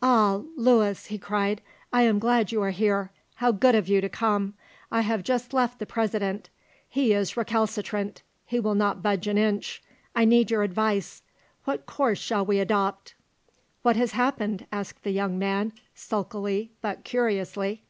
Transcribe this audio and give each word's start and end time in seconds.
"Ah, 0.00 0.40
Louis," 0.56 1.04
he 1.04 1.18
cried, 1.18 1.60
"I 1.92 2.00
am 2.04 2.18
glad 2.18 2.50
you 2.50 2.62
are 2.62 2.70
here. 2.70 3.10
How 3.34 3.52
good 3.52 3.74
of 3.74 3.88
you 3.90 4.00
to 4.00 4.08
come! 4.08 4.54
I 4.90 5.02
have 5.02 5.22
just 5.22 5.52
left 5.52 5.78
the 5.80 5.84
President; 5.84 6.48
he 6.88 7.12
is 7.12 7.36
recalcitrant; 7.36 8.22
he 8.46 8.58
will 8.58 8.74
not 8.74 9.02
budge 9.02 9.26
an 9.26 9.36
inch. 9.36 9.82
I 10.14 10.24
need 10.24 10.50
your 10.50 10.62
advice. 10.62 11.22
What 11.64 11.84
course 11.84 12.16
shall 12.18 12.46
we 12.46 12.58
adopt?" 12.58 13.16
"What 13.82 13.96
has 13.96 14.12
happened?" 14.12 14.66
asked 14.72 15.02
the 15.02 15.10
young 15.12 15.38
man, 15.38 15.74
sulkily 15.94 16.70
but 16.80 17.04
curiously. 17.04 17.82